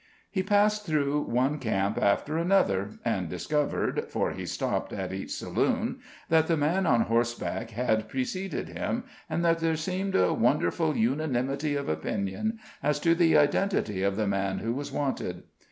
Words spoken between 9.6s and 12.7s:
seemed a wonderful unanimity of opinion